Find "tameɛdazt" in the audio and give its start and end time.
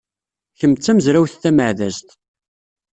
1.43-2.09